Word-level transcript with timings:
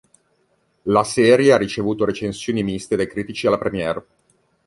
La 0.85 1.03
serie 1.03 1.53
ha 1.53 1.57
ricevuto 1.57 2.05
recensioni 2.05 2.63
miste 2.63 2.95
dai 2.95 3.05
critici 3.07 3.45
alla 3.45 3.59
premiere. 3.59 4.05